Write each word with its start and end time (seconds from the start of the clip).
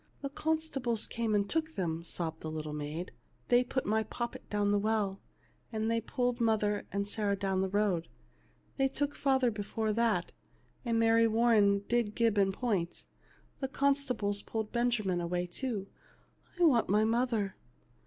"The 0.23 0.29
constables 0.29 1.05
came 1.05 1.35
and 1.35 1.47
took 1.47 1.75
them," 1.75 2.03
sobbed 2.03 2.41
the 2.41 2.49
little 2.49 2.73
maid." 2.73 3.11
They 3.49 3.63
put 3.63 3.85
my 3.85 4.01
poppet 4.01 4.49
down 4.49 4.71
the 4.71 4.79
well, 4.79 5.21
and 5.71 5.91
they 5.91 6.01
pulled 6.01 6.41
mother 6.41 6.87
and 6.91 7.07
Sarah 7.07 7.35
down 7.35 7.61
the 7.61 7.69
road. 7.69 8.07
They 8.77 8.87
took 8.87 9.13
father 9.13 9.51
before 9.51 9.93
that, 9.93 10.31
and 10.83 10.97
Mary 10.97 11.27
Warren 11.27 11.83
did 11.87 12.15
gibe 12.15 12.39
and 12.39 12.51
point. 12.51 13.05
The 13.59 13.67
consta 13.67 14.17
bles 14.17 14.41
pulled 14.43 14.71
Benjamin 14.71 15.21
away 15.21 15.45
too. 15.45 15.85
I 16.59 16.63
want 16.63 16.89
my 16.89 17.05
mother." 17.05 17.55